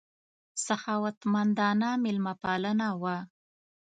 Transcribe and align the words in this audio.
سخاوتمندانه 0.65 1.89
مېلمه 2.03 2.33
پالنه 2.43 2.87
وه. 3.01 3.17